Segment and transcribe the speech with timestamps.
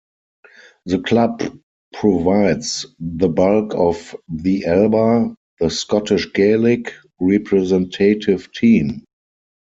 [0.87, 1.43] The club
[1.93, 9.03] provides the bulk of the Alba, the Scottish Gaelic representative team.